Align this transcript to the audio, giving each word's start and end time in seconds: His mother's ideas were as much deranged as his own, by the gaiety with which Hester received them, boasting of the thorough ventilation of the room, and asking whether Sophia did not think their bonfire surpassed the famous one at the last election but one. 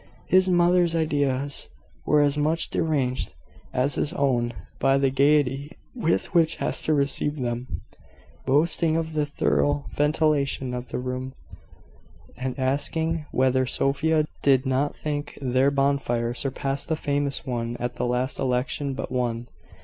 His 0.25 0.49
mother's 0.49 0.95
ideas 0.95 1.69
were 2.07 2.21
as 2.23 2.35
much 2.35 2.71
deranged 2.71 3.35
as 3.71 3.93
his 4.01 4.13
own, 4.13 4.51
by 4.79 4.97
the 4.97 5.11
gaiety 5.11 5.73
with 5.93 6.33
which 6.33 6.55
Hester 6.55 6.95
received 6.95 7.43
them, 7.43 7.67
boasting 8.47 8.97
of 8.97 9.13
the 9.13 9.27
thorough 9.27 9.85
ventilation 9.93 10.73
of 10.73 10.89
the 10.89 10.97
room, 10.97 11.35
and 12.35 12.57
asking 12.57 13.27
whether 13.29 13.67
Sophia 13.67 14.25
did 14.41 14.65
not 14.65 14.95
think 14.95 15.37
their 15.39 15.69
bonfire 15.69 16.33
surpassed 16.33 16.87
the 16.87 16.95
famous 16.95 17.45
one 17.45 17.77
at 17.79 17.97
the 17.97 18.05
last 18.07 18.39
election 18.39 18.95
but 18.95 19.11
one. 19.11 19.45